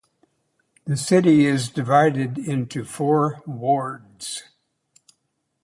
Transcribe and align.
The 0.85 0.97
city 0.97 1.45
is 1.45 1.69
divided 1.69 2.39
into 2.39 2.83
four 2.83 3.43
wards. 3.45 4.41